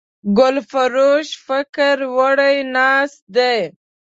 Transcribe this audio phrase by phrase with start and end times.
[0.37, 3.57] ګلفروش فکر وړی ناست دی